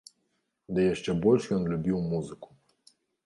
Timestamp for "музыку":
2.13-2.49